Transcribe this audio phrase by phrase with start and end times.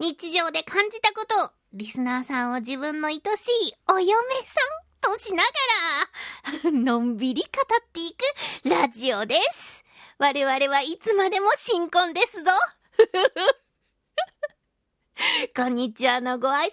[0.00, 3.22] 日常で感じたことをリスナーさんを自分の愛しい
[3.92, 4.58] お嫁さ
[5.10, 5.48] んとしなが
[6.64, 7.50] らのんびり語っ
[7.92, 8.16] てい
[8.64, 9.84] くラジオです。
[10.18, 12.50] 我々はいつまでも新婚ですぞ。
[15.54, 16.70] こんにちはのご挨拶はヘイ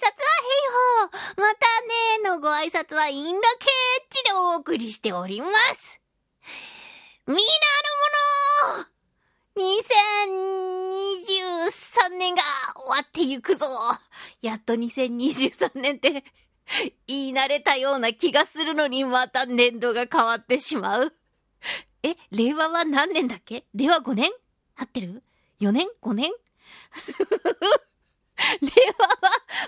[1.02, 1.10] ホー。
[1.42, 6.00] またねのご挨拶はインラケッチでお送りしております。
[7.26, 7.42] みんな
[8.72, 8.88] のもの
[9.58, 12.42] 2023年が
[12.76, 13.66] 終わってゆくぞ。
[14.42, 16.24] やっと2023年って
[17.08, 21.14] 言い慣れたような気がするのにまた年度が変わってしまう。
[22.04, 23.66] え、令和は何年だっけ？
[23.74, 24.30] 令和5年？
[24.76, 25.24] 合ってる
[25.60, 26.32] ?4 年 ?5 年？
[28.62, 28.70] 令
[29.00, 29.18] 和は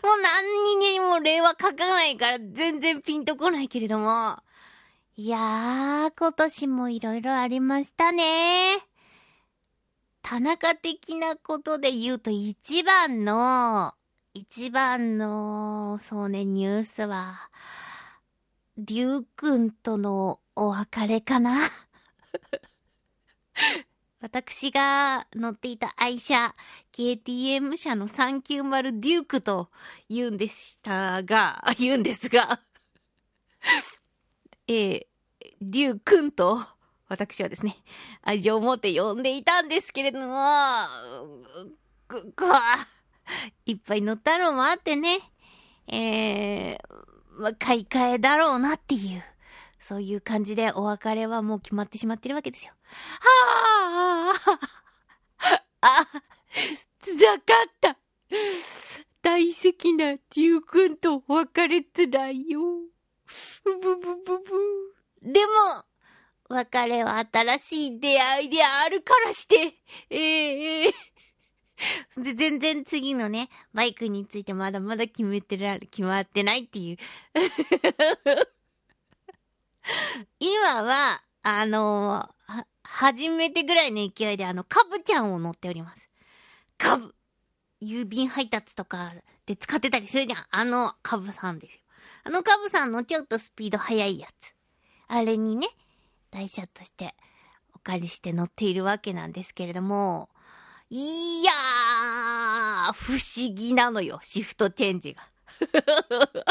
[0.04, 0.44] もう何
[0.80, 4.38] 人にも令和書かないから全然ピンとこないけれども。
[5.16, 8.89] いやー、今年もいろいろありましたね。
[10.22, 13.94] 田中的なことで言うと一番の、
[14.34, 17.50] 一番の、そうね、ニュースは、
[18.78, 21.70] りゅうくんとのお別れかな。
[24.22, 26.54] 私が乗っていた愛車、
[26.92, 29.70] KTM 車の390デュークと
[30.10, 32.62] 言うんでしたが、 言うんですが、
[34.68, 35.06] えー、
[35.62, 36.66] デューくんと、
[37.10, 37.76] 私はですね、
[38.24, 40.86] 愛情を持って呼んでいたんですけれども、
[42.08, 42.46] こ、こ
[43.66, 45.20] いっぱい乗ったのもあってね、
[45.88, 46.78] えー、
[47.32, 49.24] ま、買い替えだろうなっていう、
[49.80, 52.74] そういう感じでお別れはもう決まってしまってるわけですよ。
[53.20, 54.60] はあ、
[55.82, 56.08] あ、
[57.00, 57.98] つらかった。
[59.22, 62.62] 大好きなデュー君とお別れつらいよ。
[63.64, 65.00] ブブブブ。
[65.22, 65.89] でも、
[66.50, 69.76] 別れは新しい出会いであるからして、
[70.10, 70.94] ええ
[72.18, 76.98] で、全然次のね、バイクについてまだまだ決めてら、決まってないっていう。
[80.40, 82.36] 今は、あのは、
[82.84, 86.10] 初めてぐらいの勢いであの、カブちゃんを乗っております。
[86.78, 87.16] カブ。
[87.82, 89.14] 郵便配達とか
[89.46, 90.46] で使ってたりするじゃん。
[90.50, 91.82] あのカブさんですよ。
[92.26, 94.54] あのカブさんのちょっとスピード速いやつ。
[95.08, 95.68] あれにね、
[96.32, 97.16] 台車として
[97.74, 100.30] お借りして乗っているわけなんですけれども、
[100.90, 105.30] いやー、不思議なのよ、シフトチェンジが。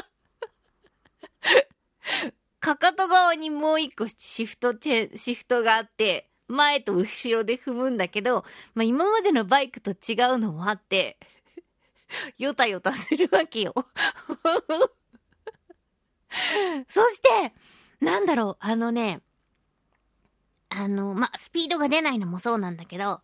[2.60, 8.44] かかと側にもう一個シフトチェン、シフトがあって、前と後ろで踏むんだけど、
[8.74, 11.18] まあ、今までのバイクと違うのもあって、
[12.38, 13.74] よたよたするわけよ。
[16.88, 17.52] そして、
[18.00, 19.22] なんだろう、あのね、
[20.70, 23.20] あの、ま、スピードが出ないのもそうなんだけど、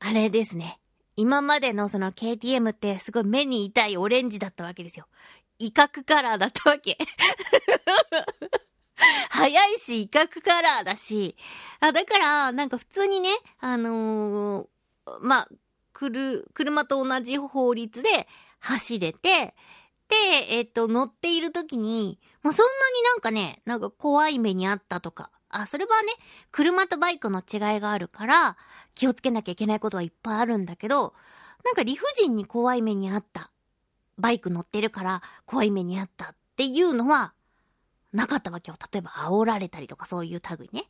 [0.00, 0.80] あれですね。
[1.16, 5.06] 今までのその KTM ってすごい目に痛いオレンジだったわけですよ。
[5.58, 6.96] 威嚇カラーだったわけ。
[9.28, 11.36] 早いし、威嚇カラーだし。
[11.80, 15.48] あ、だから、なんか普通にね、あのーま、
[15.92, 18.26] くる、車と同じ法律で
[18.60, 19.54] 走れて、
[20.08, 20.16] で、
[20.50, 25.30] えっと、乗っている時に、もうそんなになんかね、なんか怖い目にあったとか。
[25.50, 26.12] あ、それはね、
[26.50, 28.56] 車とバイクの違いがあるから、
[28.94, 31.14] 気をつけなきゃいけないことはいっぱいあるんだけど、
[31.64, 33.50] なんか理不尽に怖い目にあった。
[34.18, 37.32] バイク乗ってるから怖い目にあったっていうのは、
[38.12, 38.76] なかったわけよ。
[38.92, 40.84] 例えば煽られたりとかそういう類ね。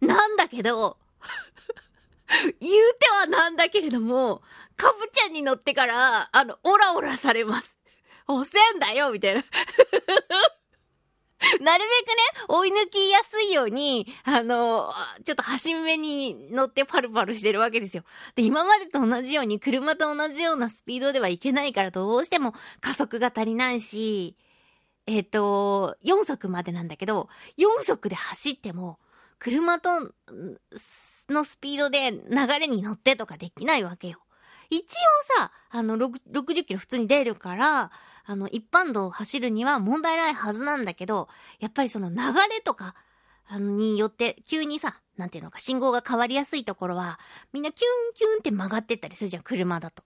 [0.00, 0.98] なんだけど、
[2.60, 4.42] 言うてはなんだけれども、
[4.76, 7.76] カブちゃんに乗ってから、あの、オラオラされます。
[8.26, 9.42] 押せんだよみたいな。
[11.60, 14.92] なるべくね、追い抜きやすいように、あの、
[15.24, 18.04] ちょっと端目に乗ってパルパルしてるわけですよ。
[18.34, 24.36] で、今までと同じように、車と同じようなスピードではいけないから、どうしても加速が足りないし、
[25.06, 27.28] えっ、ー、と、4速までなんだけど、
[27.58, 28.98] 4速で走っても、
[29.38, 30.12] 車と、
[31.28, 34.20] のスピードで流れに乗ってとかできないわけよ。
[34.76, 34.86] 一応
[35.38, 37.90] さ、あの、60キロ普通に出るから、
[38.24, 41.28] あの、一般道を走るには問題ないはずなんだけど、
[41.60, 42.16] やっぱりその流
[42.50, 42.94] れとか、
[43.46, 47.18] あの、によって、急にさ、なんていうのか、信号が変わりやすいところは、
[47.52, 50.02] みんなキュンキュンって曲がってったりするじゃん、車だと。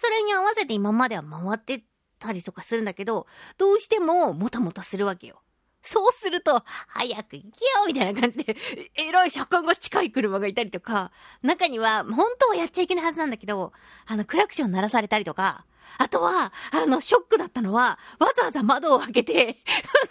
[0.00, 1.84] それに合わせて今までは回って
[2.18, 3.26] たりとかするんだけど、
[3.56, 5.42] どうしてももたもたするわけよ。
[5.88, 8.56] そうすると、早く行けよみたいな感じで、
[8.94, 13.72] えらい車間が近い車がいたりとか、中には、本当はやっちゃいけないはずなんだけど、
[14.04, 15.64] あの、クラクション鳴らされたりとか、
[15.96, 19.56] あとは、あの、ショックだったのは、わざわざ窓を開けて、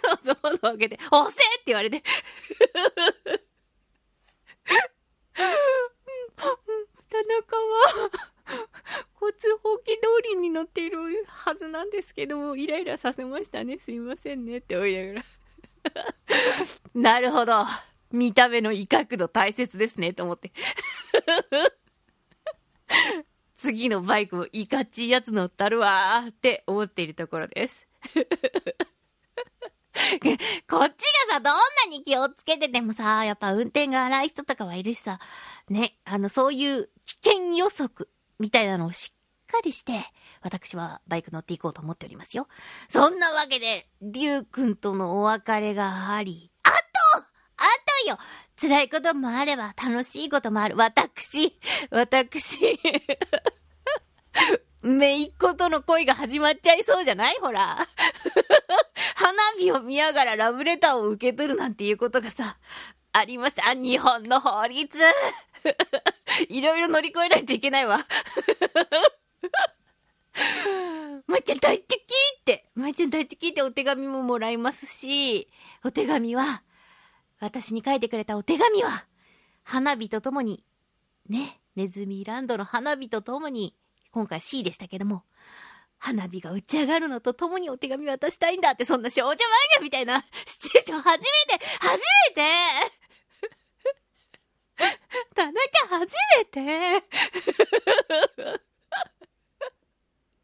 [0.02, 2.02] わざわざ窓を開けて、押せって言われて。
[7.08, 8.10] 田中は、
[9.20, 10.98] 交通法規通りに乗っている
[11.28, 13.78] はずなんですけども、イライラさせましたね。
[13.78, 15.24] すいませんねって思いながら。
[16.98, 17.64] なるほど。
[18.10, 20.52] 見た目の威嚇度大切ですね、と思って。
[23.56, 27.86] 次のバイクもいかちいやつ乗ったるわーって思っているところです。
[30.68, 31.60] こっちがさ、どんな
[31.90, 35.20] に気をつけててもさ、やっぱ運転が荒い人とかはいるしさ、
[35.68, 39.16] ね、あの、そういう危険予測みたいなのをしっ
[39.46, 40.04] かりして、
[40.40, 42.48] 私はバイク乗っていこうと思っておりますよ。
[42.88, 46.52] そんなわけで、りゅうくんとのお別れがあり、
[48.04, 48.18] あとあとよ
[48.60, 50.76] 辛いこともあれば楽しいこともある。
[50.76, 51.56] 私、
[51.90, 52.80] 私、
[54.82, 57.36] めいっ子との恋が始まっちゃいそうじゃない？
[57.40, 57.86] ほら。
[59.14, 62.56] 花火を見ながらラブレターを受け取るなんていうことがさ、
[63.12, 63.68] ありました。
[63.68, 64.98] あ、日本の法律。
[66.48, 68.06] いろいろ乗り越えないといけないわ。
[71.26, 75.48] まいちゃん大好きって、まいちゃん大好きってお手紙ももらいますし、
[75.84, 76.62] お手紙は、
[77.40, 79.06] 私に書いてくれたお手紙は、
[79.62, 80.64] 花火とともに、
[81.28, 83.76] ね、ネズミランドの花火とともに、
[84.10, 85.24] 今回 C でしたけども、
[85.98, 89.36] 花火が打ち上がるのとともにお手紙渡したいんだって、そんな少女漫
[89.76, 92.42] 画みたいなシチュエーション初めて、初めて!
[95.34, 97.04] 田中初めて!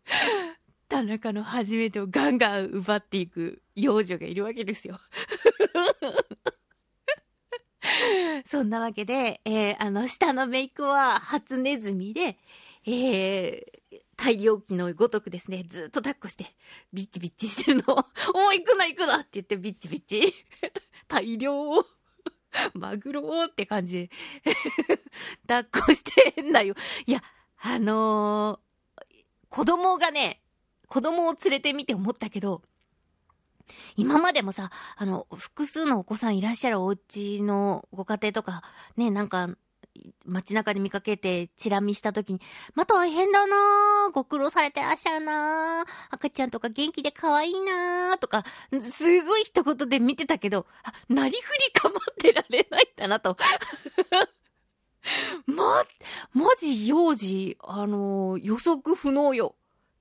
[0.89, 5.01] 田中の初めてをガンガン奪っていく幼女がいるわけですよ。
[8.47, 12.39] そんなわけで、えー、あの、下のメイクは初ネズミで、
[12.87, 16.55] えー、大量期のごとくですね、ずっと抱っこして、
[16.93, 20.35] ビッチビッチしてるの、 おい、行くな行くなって言ってビッチビッチ。
[21.09, 21.53] 大量
[22.73, 24.11] マグロって感じで
[25.47, 26.75] 抱っこしてんだよ。
[27.07, 27.23] いや、
[27.61, 29.15] あのー、
[29.49, 30.41] 子供がね、
[30.89, 32.63] 子供を連れてみて思ったけど、
[33.97, 38.63] 今までもさ、あの、複数のお子さんいらっしゃるお家のご家庭とか、
[38.97, 39.51] ね、なんか、
[40.27, 42.41] 街中で見かけてチラ見した時に、
[42.75, 48.45] まあ、大変だなご苦労されてらっしゃるな赤ちゃんとか元気で可愛いなとか、
[48.81, 53.37] すごい一言で見てたけど、あ、なりふり構ってられないんだなと。
[55.47, 55.85] ま、
[56.33, 59.55] マジ幼児、あの予測不能よ。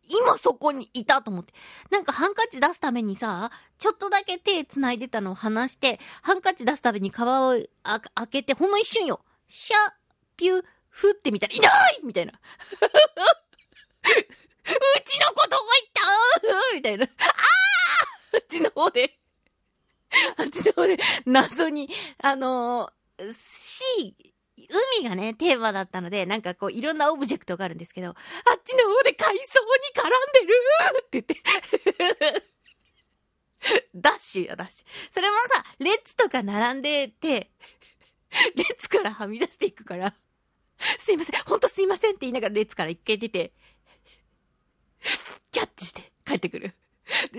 [0.08, 1.54] 今そこにいたと思って。
[1.92, 9.22] なんかハンカチ出すためにさ、ちょっとだけ手繋いでたのを離して、ハンカチ出すために皮を開けて、ほんの一瞬よ。
[9.48, 9.76] シャ、
[10.38, 12.34] ピュ、ふってみたら、いないみたいな。
[14.04, 14.08] う
[15.06, 16.76] ちの子どこ行った？
[16.76, 17.06] みたいな。
[17.06, 17.08] あ
[18.36, 19.18] あっちの方で、
[20.38, 21.90] あっちの方で、謎に、
[22.22, 24.33] あのー、C、
[25.00, 28.16] 海がね、テーマだったので、なんかこう、いろんなオブジェクトがあるんですけど、あっ
[28.64, 29.42] ちの方で海藻に
[29.96, 30.54] 絡んでる
[31.06, 32.44] って言って
[33.96, 34.88] ダッシュよ、ダッシュ。
[35.12, 37.52] それもさ、列とか並んでて、
[38.56, 40.16] 列からはみ出していくから、
[40.98, 43.54] すいません、ほんとすいませんって言いながら列から一回出て、
[45.52, 46.74] キャッチして帰ってくる。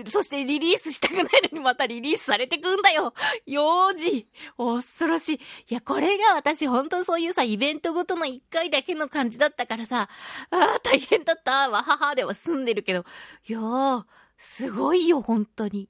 [0.09, 3.13] そしてリリースしたくないのにまたリリースされてくんだよ
[3.45, 5.35] 幼児恐ろしい。
[5.35, 5.39] い
[5.73, 10.09] や、これが私本当そういうさ、イベントごとの一回だけの感じだったからさ、
[10.51, 11.69] ああ、大変だった。
[11.69, 13.05] わははでは済んでるけど、
[13.47, 14.05] いやー、
[14.37, 15.89] すごいよ、本当に。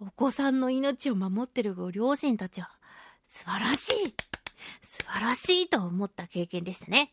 [0.00, 2.70] お子さんの命を守ってるご両親たちは、
[3.28, 4.14] 素晴らしい
[4.82, 7.12] 素晴らしいと思った経験でしたね。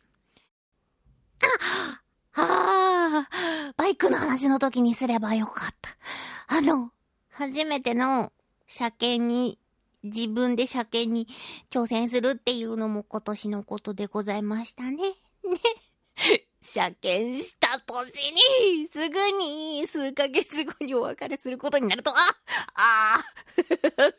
[1.42, 2.02] あ
[2.38, 6.56] ああ、バイクの話の時にすればよかった。
[6.56, 6.92] あの、
[7.30, 8.32] 初めての
[8.68, 9.60] 車検に、
[10.04, 11.28] 自分で車検に
[11.72, 14.98] 挑戦するっていうのも今年のことでございましたね。
[14.98, 15.16] ね。
[16.62, 22.16] 車検した年に、すぐに、数ヶ月後にお別れすることになると、あ
[22.76, 24.14] ああ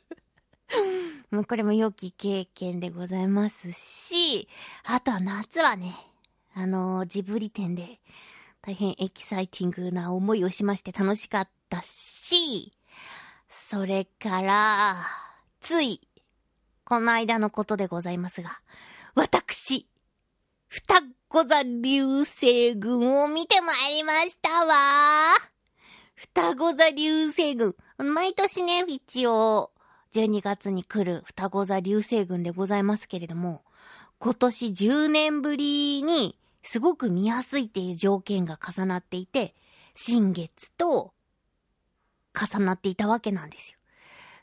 [1.30, 4.48] もうこれも良き経験でございますし、
[4.84, 5.94] あとは夏はね、
[6.60, 8.00] あのジブリ展で
[8.62, 12.72] 大変エキサイティングな思いをしまして楽しかったし、
[13.48, 14.96] それから、
[15.60, 16.00] つい、
[16.84, 18.60] この間のことでございますが、
[19.14, 19.86] 私、
[20.66, 25.34] 双子座流星群を見てまいりましたわ。
[26.16, 27.76] 双子座流星群。
[27.98, 29.70] 毎年ね、一応、
[30.12, 33.62] 12月に来る双子座流星群でございますけれども、
[34.20, 39.54] 今年10年ぶりにすごく見やすいっていう条件が重なっていて、
[39.94, 41.12] 新月と
[42.34, 43.78] 重なっていたわけなんですよ。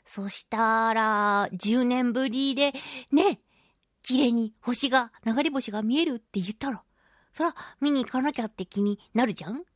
[0.04, 2.72] そしたら、10年ぶりで、
[3.10, 3.40] ね、
[4.02, 6.82] 綺麗に星が、流れ星が見えるって言ったら、
[7.32, 9.64] そら、見に行かなきゃって気になるじゃん？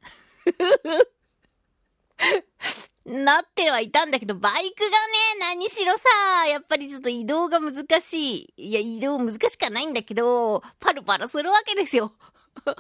[3.10, 4.94] なってはいたんだけど、バイクがね、
[5.40, 8.68] 何しろさ、やっぱりちょっと移動が難しい。
[8.68, 12.12] いや、移動難しかないんだけど、パルパルするわけですよ。
[12.64, 12.74] ちょっ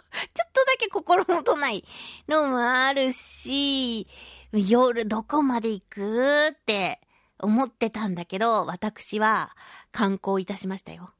[0.52, 1.84] とだけ心もとない
[2.28, 4.06] のもあるし、
[4.52, 7.00] 夜どこまで行くって
[7.38, 9.56] 思ってたんだけど、私は
[9.90, 11.12] 観光いたしましたよ。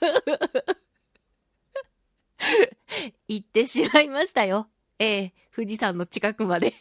[3.28, 4.68] 行ってしまいましたよ。
[4.98, 6.74] ええ富士山の近くまで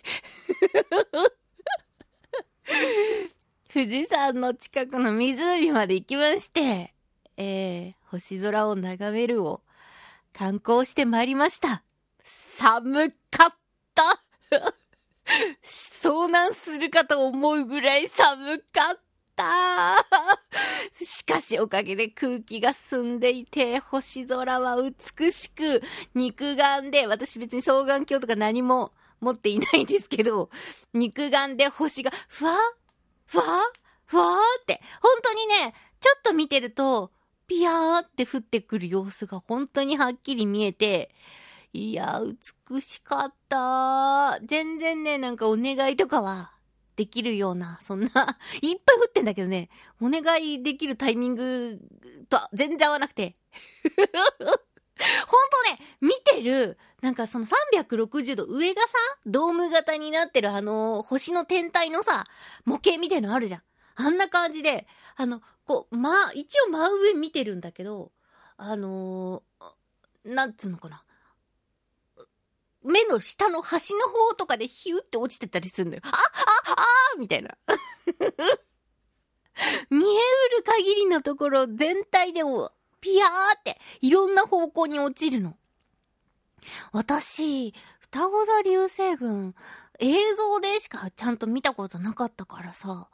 [3.74, 6.94] 富士山の近くの湖まで行きまして、
[7.38, 9.62] ええ星空を眺めるを
[10.34, 11.84] 観光してまいりました。
[12.58, 13.56] 寒かっ
[13.94, 14.24] た
[15.64, 19.00] 遭難するかと思うぐらい寒かっ
[19.36, 20.06] た。
[21.02, 25.82] しかしおかげで空気が澄んでいて、星空は美しく、
[26.14, 28.94] 肉眼で、私別に双眼鏡とか何も
[29.26, 30.52] 持っていないんですけど、
[30.94, 32.56] 肉眼で星がふわ
[33.26, 33.44] ふわ
[34.06, 37.12] ふわって、本当にね、ちょっと見てると、
[37.48, 41.10] ピヤーって降ってくる様子が本当にはっきり見えて、
[41.74, 42.22] いや、
[42.70, 44.40] 美しかった。
[44.46, 46.54] 全然ね、なんかお願いとかは
[46.96, 48.08] できるような、そんな
[48.62, 51.80] いっぱい降ってんだけどね、お願いできるタイミング
[52.30, 53.36] と全然合わなくて。
[54.98, 58.88] ほんとね、見てる、なんかその360度上がさ、
[59.26, 62.26] ドーム型になってるあの、星の天体のさ、
[62.64, 63.62] 模型みたいのあるじゃん。
[63.96, 68.12] あんな感じで、あの、こう、まあ、一応真上見てるんだけど、
[68.58, 71.04] あのー、なんつうのかな。
[72.84, 76.04] 目の下の端の方とかでヒューって落ちてたりするんだよ。
[76.06, 77.58] あ、あ、あみたいな。
[79.90, 80.06] 見えう
[80.58, 82.44] る限りのところ全体で
[83.02, 85.56] ピヤーっていろんな方向に落ちるの。
[86.92, 89.56] 私、双子座流星群、
[90.00, 93.10] 映像でしかちゃんと見たことなかったからさ、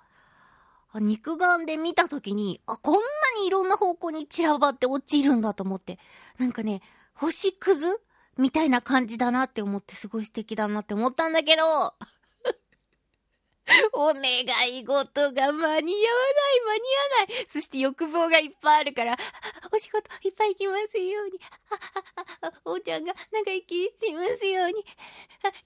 [0.95, 2.99] 肉眼で見た時に、あ、こんな
[3.39, 5.99] にいろんな方向に散らばって落ちるんだと思って、
[6.37, 6.81] なんかね、
[7.13, 8.01] 星屑
[8.37, 11.61] みたいな感じだなって思ってすごい素敵だなって思ったんだけど、
[13.93, 17.47] お願い事が間に合わない、間に合わない。
[17.51, 19.17] そして欲望がいっぱいあるから、
[19.71, 21.39] お仕事いっぱい行きますように、
[22.65, 24.85] おちゃんが長生きしますように、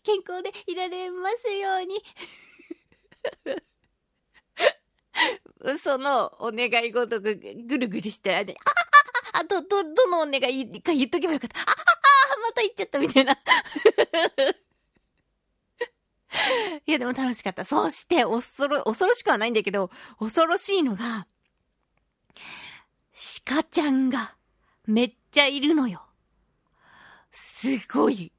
[0.03, 2.03] 健康でいられますように。
[5.81, 8.55] そのお願い事がぐるぐるしてあれ、
[9.33, 11.59] ああ、ど、ど、どのお願いか言っとけばよかった。
[11.61, 11.67] ああ、
[12.41, 13.37] また言っちゃったみたいな。
[16.85, 17.65] いや、でも楽しかった。
[17.65, 21.27] そして、恐ろ、恐ろしくはないんだけど、恐ろしいのが、
[23.45, 24.35] 鹿ちゃんが
[24.85, 26.01] めっちゃいるのよ。
[27.31, 28.31] すごい。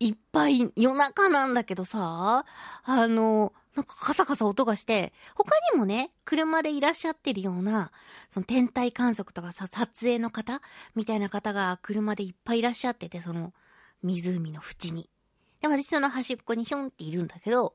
[0.00, 2.44] いっぱい夜中なんだけどさ、
[2.82, 7.92] あの、なんかカサカサ音がして、他にもね、車でいらっしゃってるような、
[8.28, 10.60] その天体観測とかさ、撮影の方
[10.94, 13.52] みたいな方が車でいっぱいいらっしゃってて、その
[14.02, 15.08] 湖の縁に。
[15.62, 17.74] で、私その端っこにヒョンっているんだけど、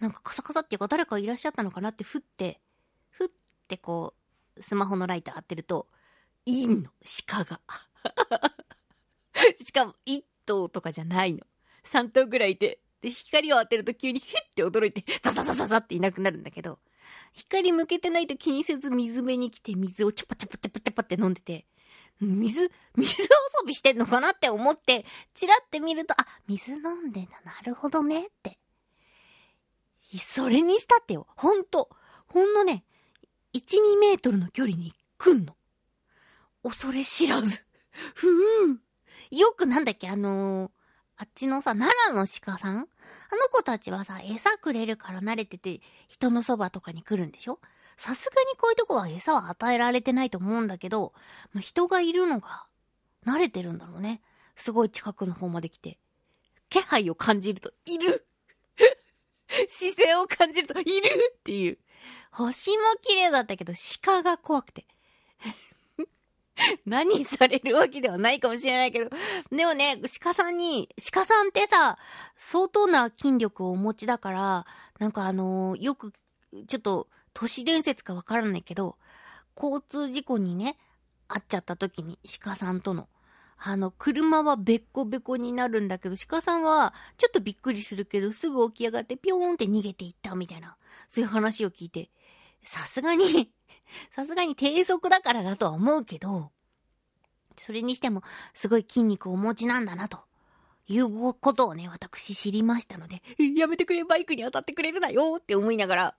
[0.00, 2.60] なんかカサカサっていうか誰かいらっしゃったのかなってふって、
[3.10, 3.28] ふっ
[3.68, 4.14] てこ
[4.56, 5.86] う、スマホのライト当てると、
[6.46, 6.90] いんの、
[7.26, 7.60] 鹿が。
[9.62, 11.40] しかも、1頭とかじゃないの。
[11.84, 16.78] 3頭ぐらいいて、で、光を当てると急にヒッて驚いて、ザザザザザっていなくなるんだけど、
[17.34, 21.66] 光向けてないと気にせず水辺に来て水をチャパチャパチャパチャパって飲んでて、
[22.20, 23.28] 水、 水遊
[23.66, 28.58] びしてんのかなって思って、チラって見ると、あ、水飲んでんだ、なるほどねって。
[30.18, 31.88] それにしたってよ、ほんと。
[32.26, 32.84] ほんのね、
[33.54, 35.56] 1、2メートルの距離に来んの。
[36.62, 37.64] 恐れ知らず。
[38.14, 38.78] ふぅ。
[39.30, 40.70] よくなんだっけ、あのー、
[41.16, 42.78] あっちのさ、奈良の鹿さん？
[42.78, 47.60] あの子たちはさ、餌くれるから慣れてて、人のそばとかに来るんでしょ？
[48.00, 51.12] さすがにこういうとこは餌は与えられてないと思うんだけど、
[51.52, 52.64] まあ、人がいるのが
[53.26, 54.22] 慣れてるんだろうね。
[54.56, 55.98] すごい近くの方まで来て。
[56.70, 58.26] 気配を感じると、いる
[59.68, 61.78] 視線を感じると、いるっていう。
[62.30, 64.86] 星も綺麗だったけど、鹿が怖くて。
[66.86, 69.10] 何されるわけではないかもしれないけど。
[69.54, 71.98] でもね、鹿さんに、鹿さんってさ、
[72.38, 74.66] 相当な筋力をお持ちだから、
[74.98, 76.14] なんかあのー、よく、
[76.66, 77.06] ちょっと、
[77.40, 78.98] 都市伝説かわからないけど、
[79.56, 80.76] 交通事故にね、
[81.26, 83.08] 会っちゃった時に、鹿さんとの。
[83.56, 90.76] あの、車はべっこべこになるんだけど、鹿さんは、ちょっとびっくりするけど、すぐ起き上がってぴょーんって逃げていったみたいな、
[91.08, 92.10] そういう話を聞いて、
[92.62, 93.50] さすがに
[94.14, 96.52] さすがに低速だからだとは思うけど、
[97.56, 100.18] それにしても、すごい筋肉をお持ちなんだな、と
[100.88, 103.22] いうことをね、私知りましたので、
[103.56, 106.16] やめてくれ、バイクに当たってくれるなよって思いながら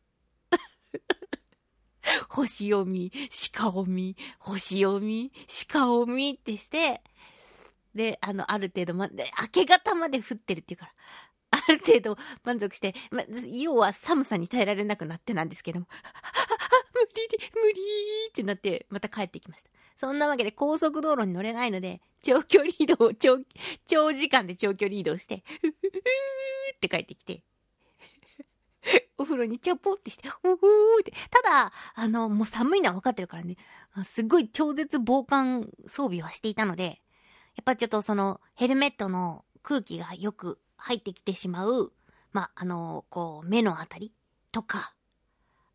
[2.30, 3.12] 星を見、
[3.54, 5.32] 鹿を見、星を見、
[5.70, 7.02] 鹿を見ってして、
[7.96, 10.94] で、あの、ある程度まで、明け方まで降ってるっていうから、
[11.52, 15.88] ある程度満足して、ま、要は寒さに耐えられなくなってなんですけども、
[16.94, 17.82] 無理で、無理
[18.30, 19.70] ってなって、また帰ってきました。
[19.98, 23.38] そんなわけで高速道路に乗れないので、長距離移動、長、
[23.86, 25.88] 長時間で長距離移動して、ふふふ
[26.76, 27.44] って帰ってきて、
[29.18, 31.12] お風呂にチャポってして、おーって。
[31.30, 33.58] ただ、あの、もう寒いのは分かってるからね、
[34.06, 37.02] すごい超絶防寒装備はしていたので、
[37.56, 41.94] やっぱちょっとその、ヘルメットの空気がよく入ってきてしまう、
[42.32, 44.14] まあ、の、こう、目のあたり
[44.52, 44.94] とか、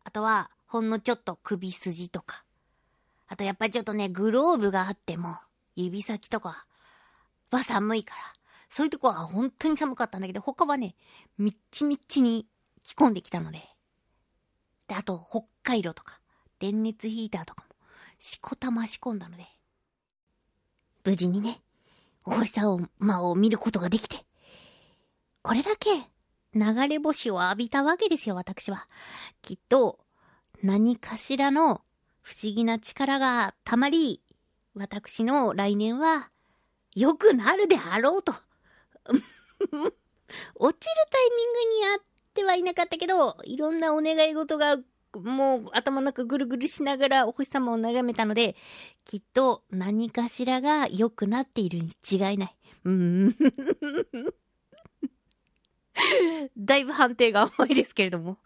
[0.03, 2.43] あとは、ほんのちょっと首筋とか、
[3.27, 5.37] あとやっぱりちょっとね、グローブがあっても、
[5.75, 6.65] 指先とか
[7.51, 8.21] は寒いから、
[8.69, 10.95] そういうとこは本当に寒かったんだけど、他はね、
[11.37, 12.47] みっちみっちに
[12.87, 13.59] 着込んできたので。
[14.87, 16.21] で、あと、北海道とか、
[16.59, 17.75] 電熱ヒーターとかも、
[18.17, 19.45] しこたま仕込んだので、
[21.03, 21.61] 無事にね、
[22.25, 22.89] お星様
[23.29, 24.25] を見ることができて、
[25.41, 25.89] これだけ
[26.53, 28.87] 流れ星を浴びたわけですよ、私は。
[29.41, 29.99] きっと、
[30.63, 31.81] 何かしらの
[32.21, 34.21] 不思議な力がたまり、
[34.75, 36.29] 私の来年は
[36.95, 38.33] 良くなるであろうと。
[40.55, 44.77] 落ちるタイミングにあってはいなかったけど、いろんなお願い事が
[45.15, 48.55] もう頭の中ぐるぐるしながらお星様を眺めたので、
[49.05, 52.55] きっと何かしらが良くなっているに違いない。
[52.85, 53.35] うん。
[56.55, 58.37] だいぶ判定が甘いですけれども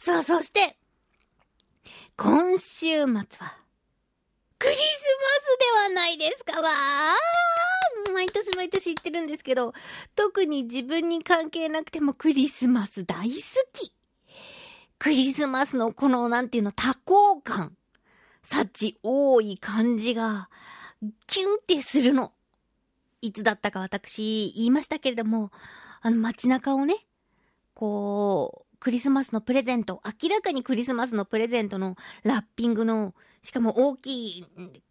[0.00, 0.76] そう、そして、
[2.16, 3.06] 今週末
[3.38, 3.56] は、
[4.58, 6.60] クリスマスではないですか？
[6.60, 9.72] わー毎年毎年言ってるんですけど、
[10.16, 13.36] 特に自分に関係なくてもクリスマス大好
[13.72, 13.92] き。
[14.98, 17.76] クリスマスのこの、なんていうの、多幸感。
[18.42, 20.48] 幸多い感じが、
[21.28, 22.32] キュンってするの。
[23.20, 25.52] いつだったか私言いましたけれども、
[26.00, 27.06] あの街中をね、
[27.74, 34.46] こう、クリスマスのプレゼント、明らかにクリスマスのプレゼントのラッピングの、しかも大きい、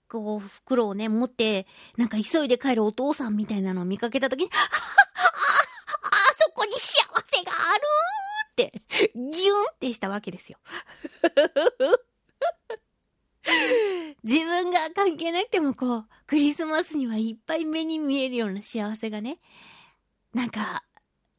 [0.09, 4.69] こう、袋をね、持って、なんか急いで帰るお父さんみたいなのを見かけたときに、あ、あ、あ、
[6.39, 7.81] そこに幸せがある
[8.51, 8.81] って、
[9.15, 10.57] ギュンってしたわけですよ。
[14.23, 19.39] 自分が関係なくてもこう、クリスマスにはいっぱい目に見えるような幸せがね、
[20.33, 20.83] なんか、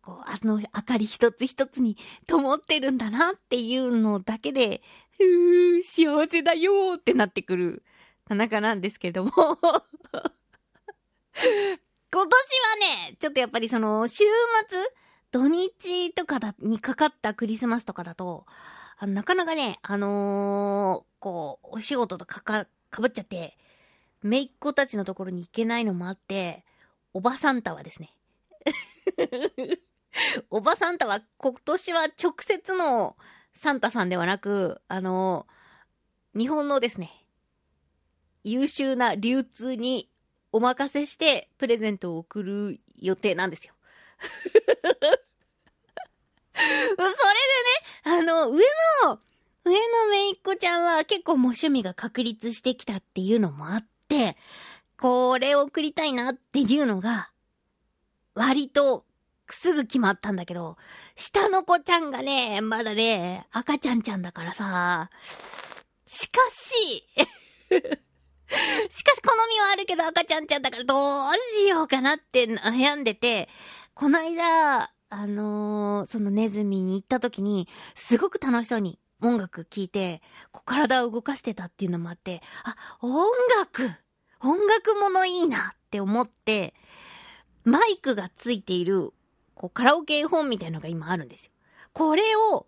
[0.09, 4.81] こう、あの明かり一つ一つに灯ってるんだなっていうのだけで、
[5.21, 7.83] うー、幸せだよーってなってくる
[8.27, 9.57] 田中なんですけども 今
[12.11, 12.27] 年は
[13.07, 14.25] ね、ちょっとやっぱりその、週
[14.69, 14.79] 末、
[15.31, 18.47] 土日とかだ、にかかったクリスマスとかだと、
[19.03, 23.59] なかなかね、あのー、こう、お仕事とかか、かぶっちゃって、
[24.23, 26.65] めいっ子たちのところに行けないのもあって、
[27.13, 28.15] おばサンタはですね。
[30.51, 33.17] おばサンタは今年は直接の
[33.55, 35.47] サンタさんではなく、あの、
[36.37, 37.25] 日本のですね、
[38.45, 40.11] 優秀な流通に
[40.53, 43.75] お任せしてプレゼントを送る予定なんですよ。
[46.55, 48.65] それでね、あの、上
[49.05, 49.21] の、
[49.65, 54.37] 上のめいっ子ちゃんは結構もう趣味が確立してきたっていうのもあって、
[54.97, 57.31] これを送りたいなっていうのが、
[58.35, 59.05] 割と
[59.55, 60.77] すぐ決まったんだけど、
[61.17, 65.11] 下の子ちゃんがね、まだね、赤ちゃんちゃんだからさ、
[66.07, 67.05] しかし、
[67.69, 70.95] しかし好みはあるけど赤ちゃんちゃんだからど
[71.29, 73.49] うしようかなって悩んでて、
[73.95, 83.27] この間、あのー、そのネズミに行った時に、すごく楽しそうに音楽聴いて、こう体を動かしてたっていうのもあって、あ、音
[83.59, 83.91] 楽
[84.41, 86.75] 音楽ものいいなって思って、
[87.65, 89.13] マイクがついている、
[89.59, 91.51] こうカラオケ絵本みたいのが今あるんですよ。
[91.93, 92.67] これを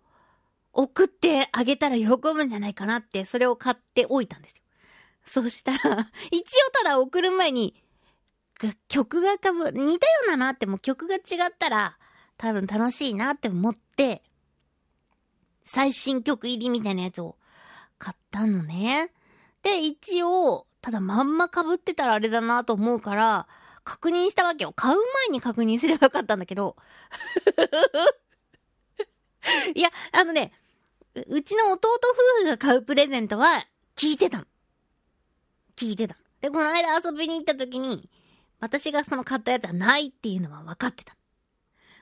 [0.73, 4.61] 送ってあげたら喜ぶんじゃないかなって、それを買っておいたんですよ。
[5.25, 7.81] そしたら、 一応ただ送る前に、
[8.89, 11.21] 曲がかぶ、似たようななっても曲が違っ
[11.57, 11.97] たら、
[12.37, 14.21] 多分楽しいなって思って、
[15.63, 17.37] 最新曲入りみたいなやつを
[17.99, 19.13] 買ったのね。
[19.63, 23.47] で、一応、ただまんま被ってたらあれだなと思うから、
[23.91, 24.71] 確認したわけよ。
[24.71, 26.77] 買う前に確認すればよかったんだけど。
[29.75, 30.53] いや、あのね、
[31.27, 34.45] うちの弟夫婦が買うプレゼントは聞いてたの。
[35.75, 36.19] 聞いてたの。
[36.39, 38.09] で、この間遊びに行った時に、
[38.61, 41.17] 私がその買ったやつはないっていうのは分かってた。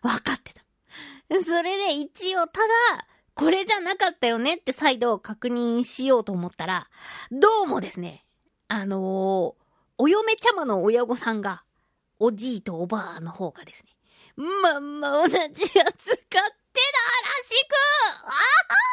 [0.04, 0.63] 分かってた。
[1.43, 2.67] それで一応、ただ、
[3.34, 6.88] これじゃなかったよねって再度確認しようと思ったら、
[7.32, 8.28] どうもですね、
[8.67, 9.56] あのー、
[9.97, 11.63] お嫁ちゃまの親御さんが、
[12.20, 13.90] おじいとおばあの方がですね、
[14.62, 15.72] まんま同じやつ買って
[16.30, 16.50] たら
[17.44, 17.74] しく
[18.26, 18.30] あ
[18.76, 18.90] あ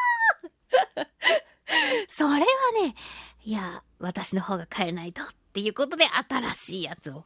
[2.09, 2.39] それは
[2.83, 2.95] ね、
[3.45, 7.25] いや、私の方が買えないとっていうことで新しいやつを。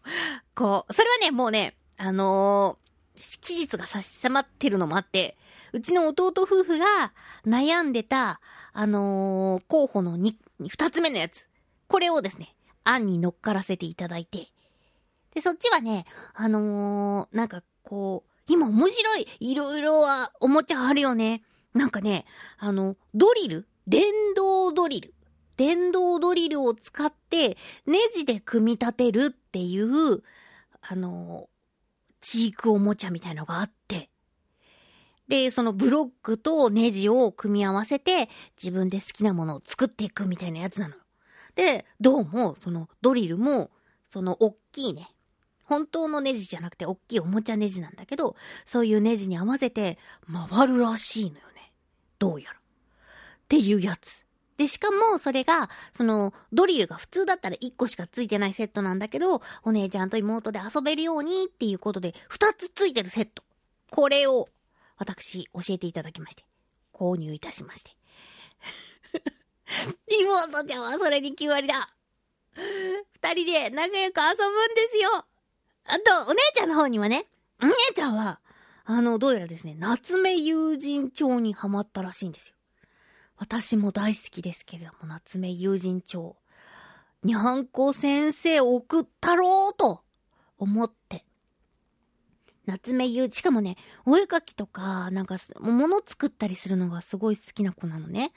[0.55, 5.37] こう、それはね、もうね、あのー、期日が差し迫ってるのもあって、
[5.73, 7.13] うちの弟夫婦が
[7.47, 8.41] 悩んでた、
[8.73, 10.37] あのー、候補の二、
[10.67, 11.47] 二つ目のやつ。
[11.87, 14.49] これをですね、案に乗っからせていただいて。
[15.35, 21.43] で、そっちはね、あのー、なんかこう、今面白い、いろいろはおもちゃあるよね。
[21.73, 22.25] なんかね、
[22.59, 25.15] あの、ドリル電動ドリル。
[25.57, 30.23] 電動ドリルを使ってネジで組み立てるっていう、
[30.81, 31.49] あの、
[32.21, 34.11] チークおもちゃみたいのがあって、
[35.29, 40.95] で、そのブロックとネジを組み合わせて自分で好きなものを作っていくみたいなやつなの。
[41.55, 43.71] で、どうも、そのドリルも、
[44.09, 45.11] その大きいね、
[45.71, 48.35] 本当のネジじゃなくて大きいおもちゃネジなんだけど、
[48.67, 49.99] そういうネジに合わせて
[50.51, 51.73] 回るらしいのよね。
[52.19, 52.57] どうやら。
[52.57, 52.61] っ
[53.47, 54.25] ていうやつ。
[54.57, 63.45] で、しかも、それが、その、ドリルが普通だったら1個しかついてないセットなんだけど、お姉ちゃんと妹で遊べるようにっていうことで、2つついてるセット。
[63.93, 64.49] これを
[64.97, 66.45] 私、教えていただきまして、
[66.93, 67.93] 購入いたしまして。
[70.21, 71.95] 妹ちゃんはそれに決まりだ。
[72.57, 75.30] 二人で仲良く遊ぶんですよ。
[75.87, 77.27] あと、お姉ちゃんの方にはね、
[77.63, 78.41] お姉ちゃんは、
[78.85, 82.55] あの、どうやらですね、夏目友人帳にハマったらしいんですよ。
[83.37, 86.37] 私も大好きですけれども、夏目友人帳。
[87.23, 90.01] にゃんこ先生送ったろうと
[90.57, 91.25] 思って
[92.71, 98.27] 夏目優、しかもね、お絵かきとか、なんか、物作ったりするのがすごい好きな子なのね。
[98.29, 98.31] っ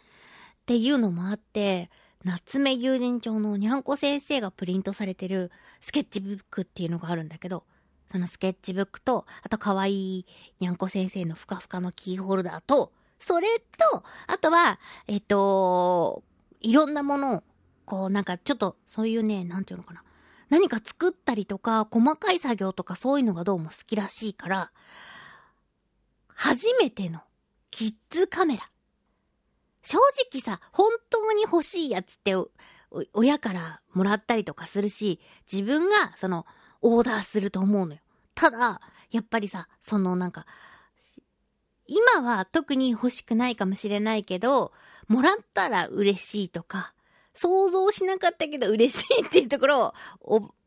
[0.66, 1.92] ていうのもあって、
[2.24, 7.66] 夏目友人帳のにゃんこ先生がプリントされてるスケッチブックっていうのがあるんだけど、
[8.10, 10.26] そのスケッチブックと、あと可愛い
[10.60, 16.24] にゃんこ先生のふかふかのキーホルダーと、それと、あとは、えっと、
[16.62, 17.44] いろんなものを、
[17.86, 20.04] こうなんかちょっとそういうね、なんていうのかな。
[20.50, 24.72] 何か作ったりとか、細かい作業とかそういうのがどうも好きらしいから、
[26.28, 27.22] 初めての
[27.72, 28.70] キッズカメラ。
[29.84, 29.98] 正
[30.32, 32.34] 直さ、本当に欲しいやつって
[33.14, 35.20] 親からもらったりとかするし、
[35.52, 36.46] 自分がその
[36.82, 38.00] オーダーすると思うのよ。
[38.34, 40.46] ただ、やっぱりさ、そのなんか、
[41.86, 44.72] 今は特に欲しくないかもしれないけど、
[45.08, 46.94] もらったら嬉しいとか、
[47.34, 49.94] 想像しなかったけど嬉しいっていうところを、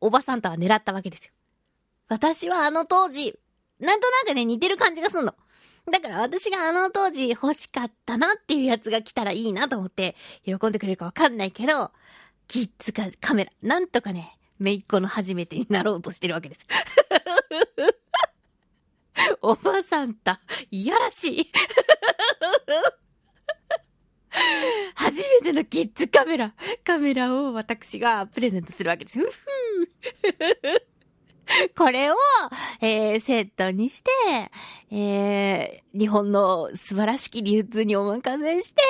[0.00, 1.32] お、おばさんとは狙ったわけですよ。
[2.08, 3.38] 私はあの当時、
[3.80, 5.34] なんとなくね、似てる感じがすんの。
[5.90, 11.92] だから私があの当時欲しかったなっていうやつが来たらいいなと思って、喜んでくれるかわかんないけど、
[12.48, 16.66] キッズかカメラ、なんとかね、めいっ子の初めてになろうとしてるわけです。
[19.42, 21.52] おばさんた、いやらしい。
[24.94, 29.18] 初めてのキッズカメラ、カメラを私がプレゼントするわけです。
[31.76, 32.16] これを、
[32.80, 34.10] えー、セットにして、
[34.90, 38.82] えー、日本の素晴らしき流通にお任せして、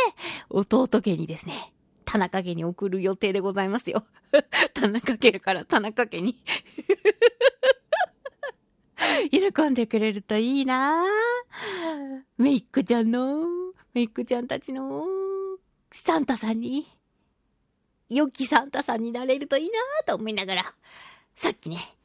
[0.48, 1.72] 弟家にですね、
[2.04, 4.04] 田中家に送る予定でございますよ。
[4.74, 6.42] 田中家から田中家に
[9.30, 11.04] 喜んでくれるといいな
[12.38, 13.46] めいっ子ちゃんの、
[13.94, 15.04] めいっ子ちゃんたちの、
[15.92, 16.86] サンタさんに、
[18.08, 20.74] 良きサンタさんになれるといいなと思いながら、
[21.34, 21.95] さっきね、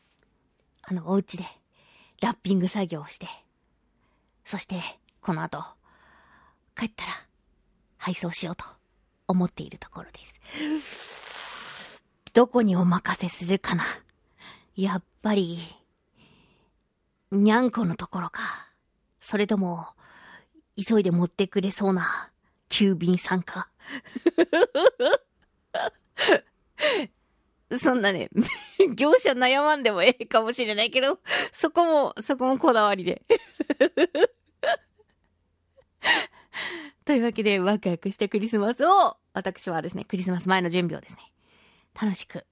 [0.91, 1.45] あの、お家で、
[2.19, 3.25] ラッピング作業をして、
[4.43, 4.75] そして、
[5.21, 5.63] この後、
[6.75, 7.13] 帰ったら、
[7.95, 8.65] 配送しようと
[9.25, 10.19] 思っているところで
[10.81, 12.03] す。
[12.33, 13.85] どこにお任せするかな
[14.75, 15.59] やっぱり、
[17.31, 18.41] にゃんこのところか。
[19.21, 19.87] それとも、
[20.75, 22.31] 急いで持ってくれそうな、
[22.67, 23.69] 急便さんか。
[27.79, 28.29] そんなね、
[28.95, 31.19] 業者悩まんでもええかもしれないけど、
[31.53, 33.23] そこも、そこもこだわりで。
[37.05, 41.31] というわけで、ワクワクしたクリスマスを、私はですね、クリスマス前の準備をですね、
[41.99, 42.45] 楽しく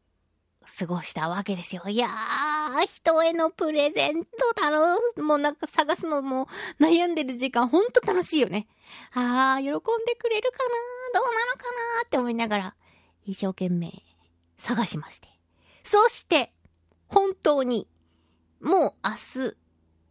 [0.77, 1.84] 過ごしたわけですよ。
[1.88, 5.23] いやー、人へのプレゼントだろう。
[5.23, 6.47] もうなんか探すのも
[6.79, 8.67] 悩んでる時間ほんと楽しいよね。
[9.13, 9.71] あー、喜ん
[10.05, 10.58] でくれるか
[11.13, 12.75] などうなのかなって思いながら、
[13.25, 14.03] 一生懸命
[14.60, 15.28] 探しまして。
[15.84, 16.54] そして、
[17.08, 17.88] 本当に、
[18.62, 19.58] もう明日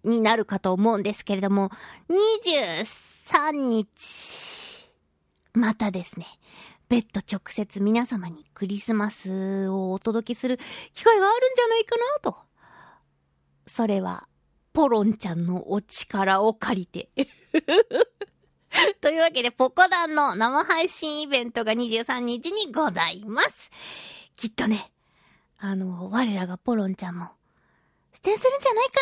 [0.04, 1.70] になるかと思うんですけれども、
[2.08, 4.90] 23日、
[5.52, 6.26] またですね、
[6.88, 10.58] 別途直接皆様にクリスマスをお届けする
[10.92, 12.36] 機会があるんじゃないかなと。
[13.66, 14.26] それは、
[14.72, 17.10] ポロンちゃんのお力を借りて。
[19.00, 23.70] というわけで、ポコダンの生配信イベントが23日にございます。
[24.38, 24.92] きっとね、
[25.58, 27.26] あの、我らがポロンちゃんも、
[28.12, 28.92] 出演するんじゃないか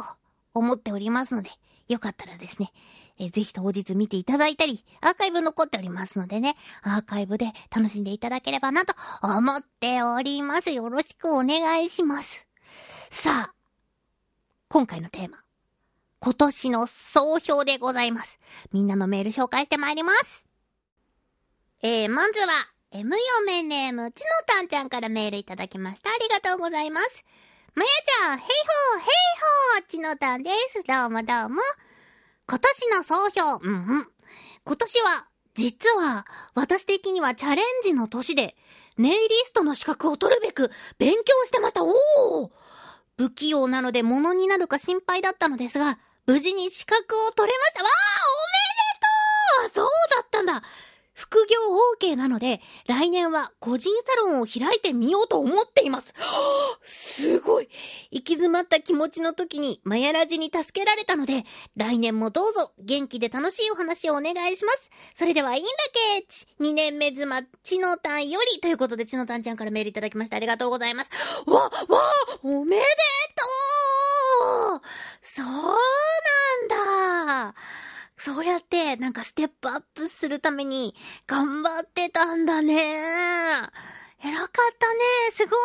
[0.00, 0.16] なと
[0.54, 1.50] 思っておりますので、
[1.86, 2.72] よかったらですね、
[3.18, 10.70] えぜひ当日見ていただいたり、アーカイブ残っておりますのでね、アーカイブで楽しんでいただければなと思っております。
[10.70, 12.46] よろしくお願いします。
[13.10, 13.54] さあ、
[14.68, 15.36] 今回のテーマ。
[16.20, 18.38] 今年の総評でございます。
[18.72, 20.46] みんなのメール紹介してまいります。
[21.82, 26.08] えー、まずは、M 嫁ネーム、ちのたんちゃんからメールいただきました。
[26.08, 27.24] ありがとうございます。
[27.74, 28.48] まやちゃん、ヘイ
[28.94, 29.10] ホー、ヘイ
[29.74, 30.82] ホー、ちのたんです。
[30.82, 31.60] どうもどうも。
[32.48, 34.08] 今年の総評、うんうん。
[34.64, 38.56] 今年は、実は、私的にはチャレンジの年で、
[38.96, 41.84] ネイリストの資格を取るべく、勉強してました。
[41.84, 41.90] お
[42.44, 42.50] お
[43.18, 47.92] 不器用なので物になるか心配だったのですが、無事に資格を取れましたわあ
[49.62, 50.62] おめでとうそうだったんだ
[51.16, 51.56] 副業
[51.98, 56.12] OK なので、来年は個人サロンを開いてみようと思っています。
[56.84, 57.70] すごい
[58.10, 64.90] 行き詰まった気持ちの時に、マヤラジに助けられたので、来年もどうぞ元気で楽しいお話をお願いします。
[65.14, 65.70] それでは、インラ
[66.18, 71.10] ケーチ !2 年目妻、ちのたんよりということで、ちのたんちゃんからメールいただきましてありがとうございます。
[71.46, 71.70] わ、わ、
[72.42, 72.82] おめで
[73.34, 74.80] とう
[75.22, 75.52] そうな
[77.46, 77.54] んだ
[78.18, 80.94] そうやって、なんかステップアップするために
[81.26, 82.74] 頑張ってたんだね。
[84.24, 85.00] 偉かったね。
[85.34, 85.56] すご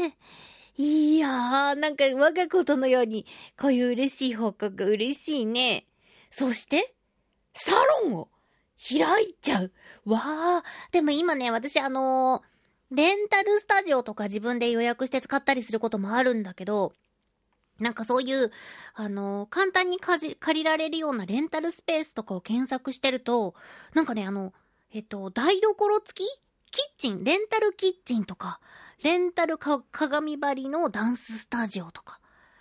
[0.00, 0.16] いね。
[0.76, 3.26] いやー、なんか我がことのように、
[3.58, 5.86] こういう嬉しい報告嬉しいね。
[6.30, 6.94] そして、
[7.54, 8.28] サロンを
[8.78, 9.72] 開いちゃう。
[10.04, 10.92] わー。
[10.92, 16.92] でも今ね、私あのー、レンタルスタジオとか自分で予約して使ったりすることもあるんだけど、
[17.78, 18.50] なんかそういう、
[18.94, 23.54] あの、簡単に借りられるようなレンタルスペースとかを検索してると、
[23.94, 24.52] なんかね、あの、
[24.92, 26.26] えっと、台所付き？
[26.72, 28.60] キッチン、レンタルキッチンとか、
[29.02, 32.20] レンタル鏡張りのダンススタジオとか、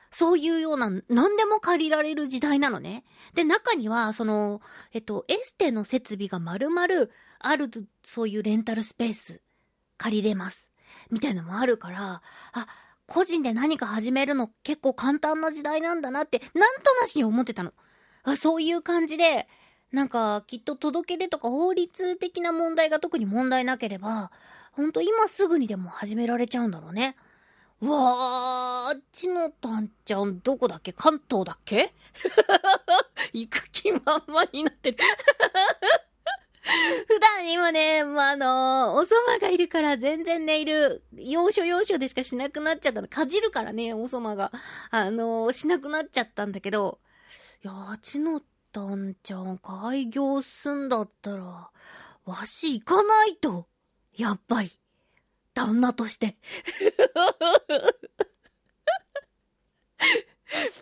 [0.10, 3.04] そういうような、何でも借りられる時代なのね。
[3.34, 4.62] で、中には、その、
[4.94, 6.88] えっと、エステの設備が丸々
[7.40, 7.70] ある、
[8.04, 9.42] そういうレンタルスペース、
[9.98, 10.70] 借りれます。
[11.10, 12.22] みたいなのもあるから、
[12.54, 12.68] あ、
[13.08, 17.74] 個人で何か始めるの結構簡単な時代なんだなって、なんとなしに思ってたの。
[18.24, 19.48] あそういう感じで、
[19.92, 24.32] なんか、きっと届け出とか法律的な問題が特に問題なければ、
[24.74, 27.16] ほんと今すぐにでも始められちゃうんだろうね。
[27.82, 31.94] うわー、ちのたんちゃんどこだっけ関東だっけ？
[33.34, 34.98] 行く気満々になってる
[37.08, 43.08] 普段今ね、まあ、あのー、おそまがいるから全然ネイル、要所要所でしかしなくなっちゃったの。
[43.08, 44.52] かじるからね、おそまが。
[44.90, 47.00] あのー、しなくなっちゃったんだけど、
[47.64, 51.70] いやー、ちのたんちゃん開業すんだったら、
[52.26, 53.68] わし行かないと。
[54.18, 54.72] やっぱり。
[55.54, 56.36] 旦那として。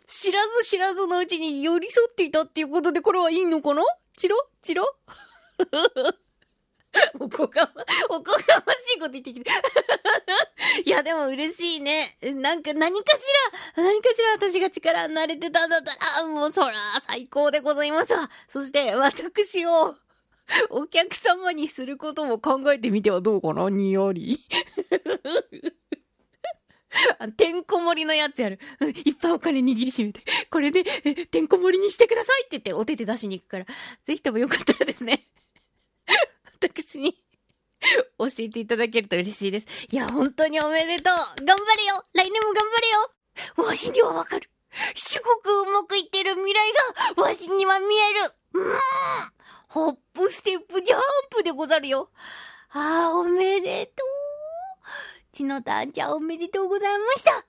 [0.08, 3.84] 知らず知らずのうちに寄り添っていたっていうことでこれはいいのかな？
[4.18, 4.38] チロ？
[4.62, 4.96] チロ？
[7.20, 9.50] おこがま、おこがましいこと言ってきて。
[10.86, 12.18] いや、でも嬉しいね。
[12.22, 13.24] なんか何かし
[13.76, 16.74] ら、何かしら私が力になれてたんだったら、もうそら、
[17.08, 18.30] 最高でございますわ。
[18.48, 19.96] そして、私を、
[20.70, 24.46] お客様にすることも考えてみてはどうかなにやり。
[27.38, 28.60] てんこ盛りのやつやる。
[29.06, 30.22] いっぱいお金握りしめて、
[30.52, 33.66] これで、てんこ盛りにしてくださいって言ってお手手出しに行くから、
[34.04, 35.26] ぜひともよかったらですね、
[36.54, 37.24] 私に
[38.18, 39.68] 教えていただけると嬉しいです。
[39.92, 41.46] いや、本当におめでとう。
[41.46, 42.06] 頑張れよ。
[42.14, 43.68] 来年も頑張れよ。
[43.70, 44.50] わしにはわかる。
[44.96, 46.74] すごくうまくいってる未来
[47.16, 48.34] が、わしには見える。
[48.54, 48.80] うん。
[49.68, 52.10] ホップ、ステップ、ジャンプでござるよ。
[52.70, 54.08] ああ、おめでとう。
[55.32, 57.46] ちのたんちゃんおめでとうございました。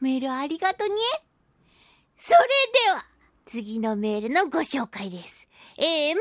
[0.00, 0.94] メールありがとね。
[2.18, 2.38] それ
[2.84, 3.06] では、
[3.46, 5.37] 次のメールのご紹介です。
[5.80, 6.18] えー、むよ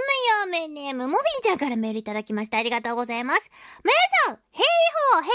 [0.51, 2.59] めネーム、モフィンちゃんからメールいただきました。
[2.59, 3.49] ありがとうございます。
[3.83, 3.95] 皆
[4.27, 4.65] さん、ヘイ
[5.13, 5.31] ホー、ヘイ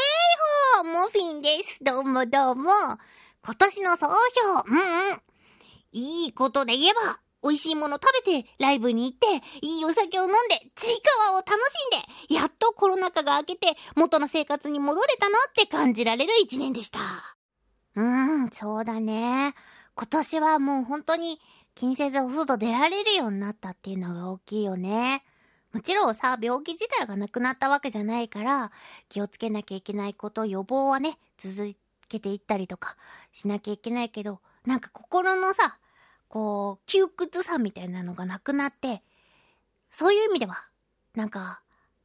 [0.84, 1.82] ホー、モフィンです。
[1.82, 2.70] どうもどうも。
[3.44, 4.12] 今年の総評、
[4.64, 5.22] うんうん。
[5.90, 11.56] いいことで言えば、美味しいもの食べて、ライブに行って、いいお酒を飲んで、ちいかわを楽し
[12.28, 17.00] んで、やっとコロナ禍が明けて、元の生活に戻れたなって感じられる一年でした。
[17.96, 18.04] うー
[18.46, 19.52] ん、そうだね。
[19.96, 21.40] 今年はもう本当に
[21.74, 25.24] 気にせずお外出られるようになったっていうのが大きいよね。
[25.72, 28.70] もちろんさ、病気自体がなくなったわけじゃないから、
[29.08, 31.74] 気をつけなきゃいけないこと、予防はね、続
[32.08, 32.96] けていったりとか
[33.32, 35.78] しなきゃいけないけど、なんか心のさ、
[36.28, 39.02] こう、窮屈さみたいなのがなくなって、
[39.90, 40.58] そういう意味では、
[41.14, 41.62] なんか、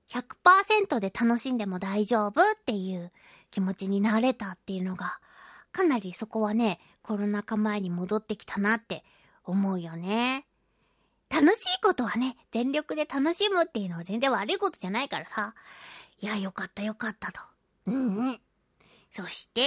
[0.10, 3.12] 100%で楽しんでも大丈夫っていう
[3.51, 5.19] 気持ちになれたっていうのが、
[5.73, 9.03] かなりそこはね、コロナ禍前に戻ってきたなって
[9.48, 10.46] 思うよね。
[11.30, 15.56] 楽しいことはね、全力で楽しむっていうのは全然悪いことじゃないからさ。
[16.20, 17.42] いや、よかったよかったと。
[17.88, 18.40] うんうん。
[19.12, 19.62] そして、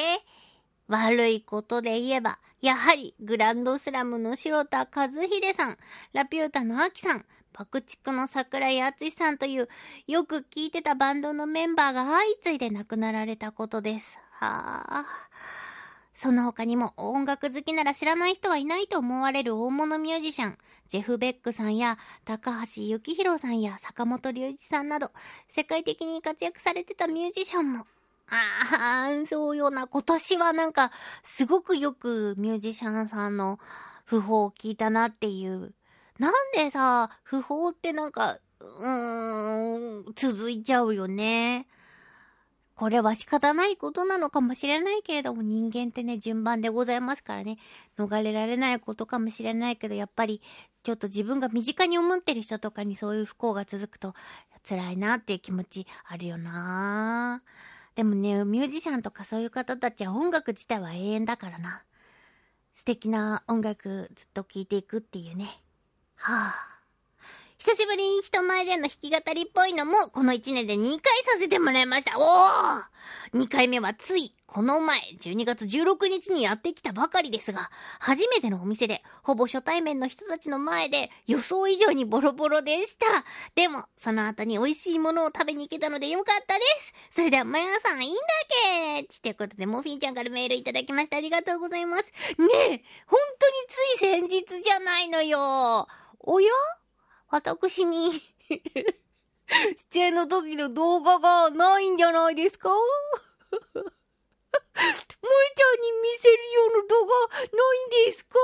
[0.89, 5.79] 悪いことで言えば、やはりグランドスラムの白田和秀さん、
[6.13, 9.69] ラピュータのアキさん、爆竹の桜井敦さんという、
[10.07, 14.19] よく聴いてたバンドのメンバーが相次いで亡くなられたことです。
[14.31, 15.05] はあ。
[16.23, 25.13] その他にも音楽好きなら知らない人はいないと思われる大物ミュージシャン、ジェフ・ベックさんや高橋幸宏さんや坂本隆一さんなど、
[25.49, 27.87] 世界的に活躍されてたミュージシャンも。
[28.29, 29.87] ああ、そうような。
[29.87, 33.59] 今年はなんか、すごくよくミュージシャンさんの
[34.07, 35.73] 訃報を聞いたなっていう。
[36.19, 41.67] なんでさ、訃報ってなんか、うーん、続いちゃうよね。
[42.81, 47.59] これは仕方ないことなのかもしれないけれども、人間ってね、順番でございますからね、
[47.99, 50.41] 逃れられないことかもしれないけど、やっぱり、
[50.83, 54.15] ちょっと自分が身近に思ってる人とかにそういう不幸が続くと、
[54.67, 57.43] 辛いなっていう気持ちあるよな
[57.97, 61.83] でもね、ミュージシャンとかそういう方たちは音楽自体は永遠だからな。
[62.77, 65.61] 素敵な音楽ずっと聴いていくっていうね。
[66.15, 66.80] はあ。
[67.61, 72.19] 久しぶりに人前での弾き語りっぽいのも、この1年で2回させてもらいました。
[72.19, 83.07] おー !2 回目はつい、この前、12月16日にやってきたばかりですが、初めてのお店で、ほぼ初対面の人たちの前で、予想以上にボロボロでした。
[83.55, 86.95] でも、その後に美味しいものを食べに行けたのでよかったです。
[87.15, 88.21] それでは、皆さん、いいんだ
[89.03, 89.05] け？
[89.05, 91.19] ちということで、モフィンちゃんからメールいただきました。
[91.19, 92.05] ありがとうございます。
[92.39, 95.87] ねえ、本当につい先日じゃないのよ。
[96.21, 96.49] おや？
[97.31, 98.23] 私に
[99.93, 102.69] 出演の時の動画がないんじゃないですか？
[103.51, 107.13] 萌ちゃんに見せるような動画
[107.55, 108.39] ないんですか？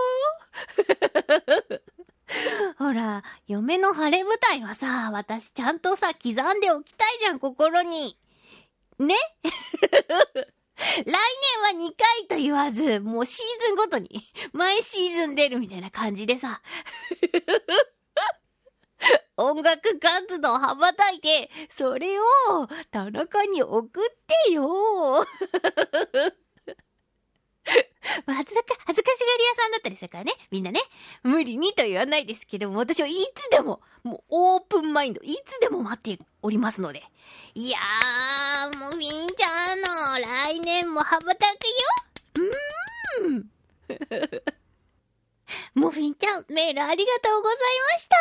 [2.79, 8.19] ほら、嫁の晴れ舞台はさ、私ちゃんとさ、刻んでおきたいじゃん、心に。
[8.99, 9.15] ね？
[9.49, 11.15] 来年
[11.63, 16.61] は2回と言わず、もうシーズンごとに、毎シーズン出るみたいな感じでさ。
[19.37, 22.23] 音楽活動羽ばたいて、それを
[22.91, 23.91] 田中に送っ
[24.47, 25.25] てよ。
[28.27, 30.33] 恥ずか、恥ずかしがり屋さんだったりするからね。
[30.51, 30.81] みんなね。
[31.23, 37.03] 無理にと言わないですけども、私はいつでも、もうオープンマインド、いつでも待っておりますので。
[37.55, 39.89] いやー、もうみんちゃんの
[40.21, 42.51] 来年も羽ばたくよ。
[43.19, 43.51] うーん。
[45.75, 47.59] モフィンちゃん、メールありがとうござい
[47.93, 48.17] ました。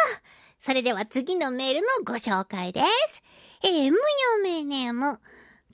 [0.60, 3.24] それでは次のメールのご紹介です。
[3.64, 3.98] えー、む
[4.44, 5.20] 嫁ネーム。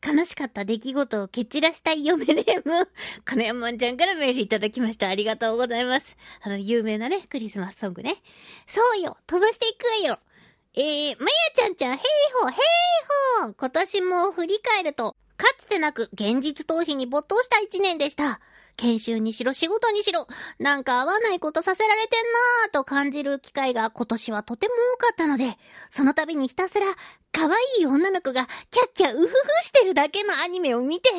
[0.03, 2.89] 悲しかった出来事を蹴散らしたい嫁ネーム。
[3.23, 5.09] 金山ちゃんからメールいただきました。
[5.09, 6.17] ありがとうございます。
[6.41, 8.15] あの、有名なね、クリスマスソングね。
[8.67, 10.19] そうよ、飛ばしていくわよ。
[10.73, 12.07] えー、まやちゃんちゃん、ヘイ
[12.41, 12.63] ホー、ヘイ
[13.41, 18.39] ホー今年も振り返ると、かつてなく現実逃避に没頭した一年でした。
[18.77, 20.27] 研修にしろ仕事にしろ、
[20.59, 25.57] なんか合わないことさせられてんなぁと感じる機会が今年はとても多かったので、
[25.89, 26.85] その度にひたすら
[27.31, 31.09] 可愛い女の子がキャッキャウフフしてるだけのアニメを見て、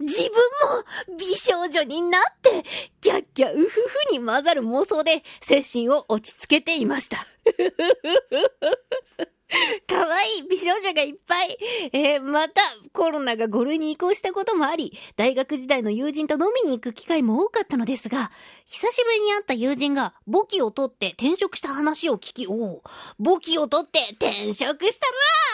[0.00, 2.64] 自分も美少女になって、
[3.00, 3.80] キャッキャウフフ
[4.12, 7.26] に混ざる妄想で精神を落ち着けていました。
[9.88, 11.58] 可愛い美少女がいっぱい。
[11.92, 12.60] えー、また、
[12.92, 18.30] コロナが5類に移行したこともあり、大学時代の友人と飲みに行く機会も多かったのですが、
[18.66, 22.82] 久しぶりに会った友人が、簿記を取って転職した話を聞き、おお、
[23.18, 25.06] 簿記を取って転職した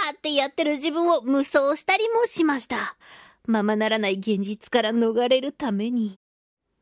[0.09, 2.97] らーってやってる自分を無双したりもしました。
[3.47, 6.19] ままならない現実から逃れるために。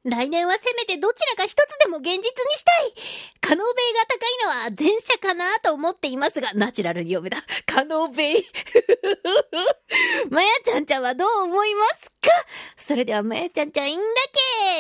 [0.05, 2.95] 来年はせめてどちらか一つでも現実にしたい
[3.41, 7.43] 可能米が高いのは前者かなと思っていますが、ナチュラルに読めた。
[7.67, 8.45] 可能米。
[10.31, 12.31] まやちゃんちゃんはどう思いますか？
[12.77, 14.05] それではまやちゃんちゃんいんだ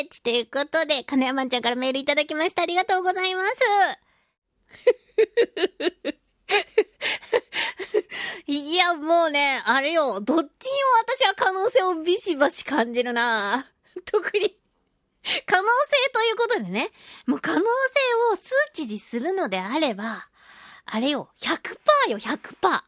[0.01, 2.62] けということで、金山ちゃんからメールいただきました。
[2.62, 3.57] ありがとうございます。
[8.47, 10.51] いや、もうね、あれよ、どっちにも
[11.07, 13.70] 私は可能性をビシバシ感じるな
[14.05, 14.57] 特に
[15.47, 16.91] 可能性ということでね、
[17.27, 17.64] もう可能性
[18.33, 20.29] を数値にするのであれば、
[20.85, 22.83] あれよ、100%よ、100%。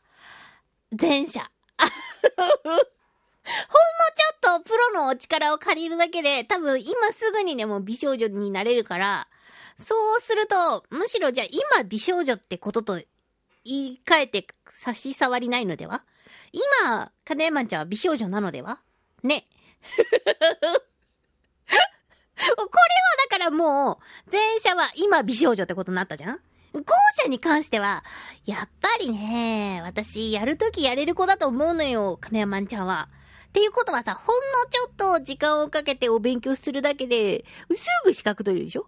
[1.01, 1.51] 前者。
[1.78, 9.28] ほんのちょっとプロのお力を借りるだけで、多分今すぐにでも美少女になれるから、
[9.78, 13.07] そうすると、むしろじゃあ今美少女ってことと言
[13.64, 16.05] い換えて差し障りないのでは？
[16.53, 18.80] 今、金山ちゃんは美少女なのでは？
[19.22, 19.47] ね。
[22.57, 22.68] これは
[23.30, 26.38] だからもう、前者は今美少女ってことになったじゃん？
[26.74, 26.82] 後
[27.22, 28.03] 者に関しては、
[28.45, 33.09] やっぱりね、私、やるときやれる子だと思うのよ、金山ちゃんは。
[33.49, 38.86] っていうことはさ、ほんのちょっと時間をかけてお勉強するだけで、すぐ資格取れるでしょ？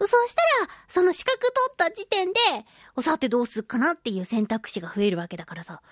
[0.00, 2.40] そしたら、その資格取った時点で、
[3.02, 5.82] さてどうすっかなっていう選択肢が増えるわけだからさ、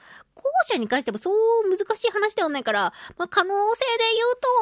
[0.43, 1.35] 後者に関してもそう
[1.71, 3.87] 難しい話ではないから、まあ、可能性で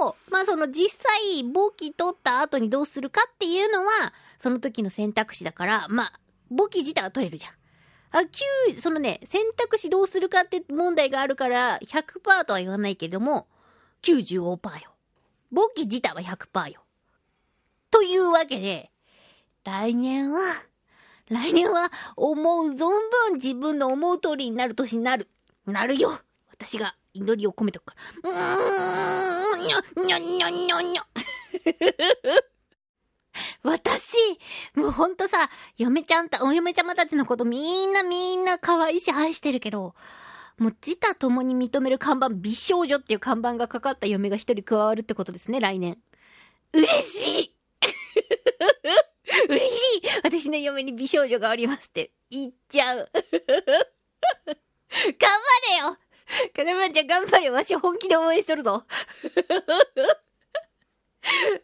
[0.01, 6.13] 言うと、まあ、その実際、簿記取った後にどうするかっていうのは、その時の選択肢だから、まあ、
[6.51, 7.53] 簿記自体は取れるじゃん。
[8.13, 13.47] あ、9、そのね、選択肢どうするかって問題があるから、100%とは言わないけれども、
[14.03, 14.93] 95%よ。
[15.51, 16.83] 簿記自体は100%よ。
[17.91, 18.91] というわけで、
[19.65, 20.41] 来年は、
[21.29, 25.29] 来年は思う存分自分の思う通りになる年になる。
[25.67, 27.95] なるよ私が祈りを込めとくか
[28.25, 28.31] ら。
[28.31, 31.03] うーん、にょ、にょ、にょ、にょ、にょ。
[33.63, 34.17] 私、
[34.75, 39.95] もうほんとさ、嫁ちゃんた、お嫁ちゃまたちのことみんなみんな可愛いし愛してるけど、
[40.59, 45.99] もう自他共に認める看板、美少女っていう看板がかかった嫁が一人加わるってことですね、来年。
[46.73, 47.55] 嬉しい
[49.49, 53.11] 嬉しい私の嫁に美少女がおりますって言っちゃう。
[55.19, 55.97] 頑張れよ
[56.55, 58.85] カネマンちゃん頑張れわし本気で応援しとるぞ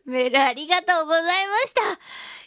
[0.06, 1.80] メールありがとうございました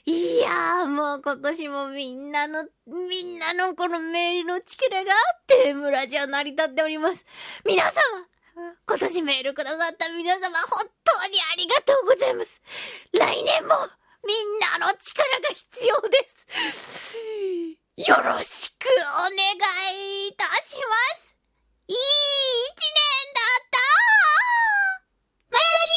[0.08, 7.26] いやーもう今年もみんなの、みんなのこのメールの力があって、村じゃ成り立っております。
[7.66, 7.92] 皆様
[8.86, 12.62] 今年メールくださった皆様、本当にありがとうございます。
[13.14, 13.74] 来年も、
[14.24, 16.18] みんなの力が必要で
[16.72, 17.85] す。
[17.98, 20.84] よろしくお願いいたしま
[21.16, 21.34] す。
[21.88, 21.98] いい一
[22.92, 23.00] 年
[23.34, 23.80] だった
[25.50, 25.88] マヤラ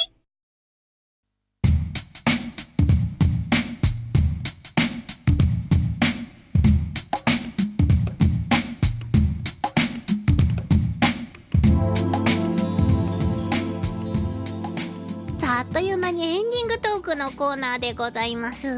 [15.33, 18.69] ジあっという間にエンディングトークのコーナーでございます。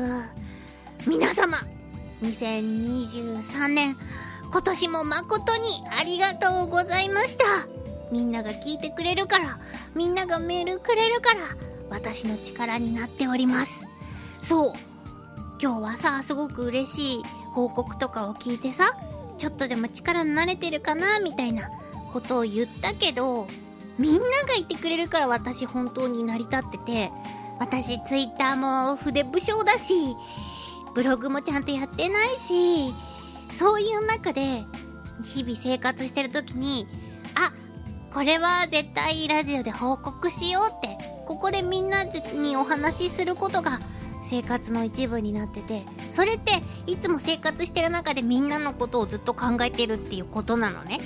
[1.06, 1.58] 皆様、
[2.22, 3.96] 2023年、
[4.50, 7.44] 今年も誠にありがとうございました。
[8.12, 9.58] みんなが聞いてくれるから、
[9.94, 11.40] みんながメールくれるから、
[11.88, 13.72] 私の力になっております。
[14.42, 14.72] そう。
[15.62, 17.22] 今日はさ、すごく嬉しい
[17.54, 18.94] 報告とかを聞いてさ、
[19.38, 21.70] ちょっとでも力になれてるかな、みたいな
[22.12, 23.46] ことを言ったけど、
[23.98, 27.10] みんながいてくれるから私本当に成り立ってて、
[27.58, 30.16] 私ツイッターも筆武将だし、
[30.94, 32.92] ブログもちゃんとやってないし、
[33.58, 34.64] そういう中で、
[35.24, 36.86] 日々生活してる時に、
[37.34, 37.52] あ、
[38.14, 43.78] これは絶対ラジオで報告しようって、ここでみんなにお話しすることが
[44.28, 50.98] 生活の一部になってて、それっていつも生活してる中でみんなのことをずっと考えてるっていうことなのね。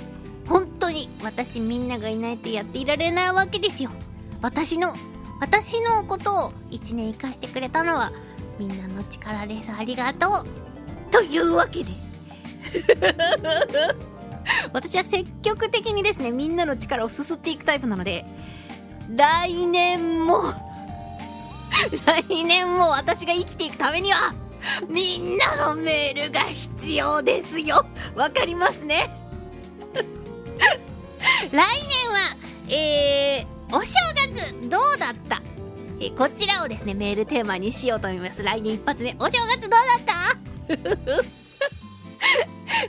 [0.47, 3.89] 本当当に私みんながいないとやっていられないわけですよ
[4.41, 4.93] 私の
[5.41, 8.11] 私のことを1年生かしてくれたのは
[8.59, 9.71] みんなの力です。
[9.71, 11.11] ありがとう。
[11.11, 11.89] というわけで。
[14.73, 18.25] 私は積極的にですねみんなの力をすすっていくタイプなので
[19.09, 20.53] 来年も
[22.05, 24.33] 来年も私が生きていくためには
[24.87, 27.85] みんなのメールが必要ですよ。
[28.15, 29.09] わかりますね。
[31.51, 32.35] 来年は
[32.67, 34.14] えー、お正月どうだったえ
[36.17, 38.41] こちらをですねメールテーマにしようと思います。
[38.43, 41.25] 来年一発目お正月どうだった？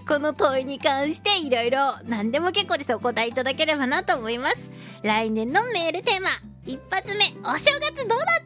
[0.15, 2.95] この問いに関していろいろ何でも結構です。
[2.95, 4.71] お答えいただければなと思います。
[5.03, 6.29] 来年のメールテーマ
[6.65, 8.45] 一発目お正月どうだっ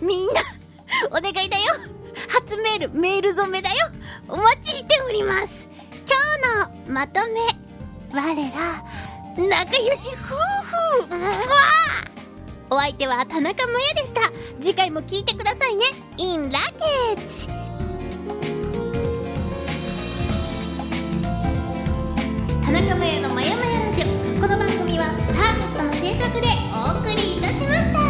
[0.00, 0.34] みんな、
[1.10, 1.50] お願いだよ。
[2.28, 3.74] 初メール、メール染めだよ。
[4.28, 5.68] お待ちしております。
[6.06, 6.14] 今
[6.76, 7.40] 日のまとめ。
[8.12, 8.24] 我ら、
[9.36, 10.36] 仲良し夫
[11.08, 11.10] 婦。
[11.10, 11.26] うわ
[12.74, 14.20] お相手は田中萌也でした。
[14.60, 15.84] 次回も聞いてくださいね。
[16.16, 16.74] In ラケ
[17.14, 17.46] ッジ
[22.66, 24.06] 田中萌のまやまやラジオ。
[24.40, 28.03] この番組はターゲットの制作でお送りいたしました。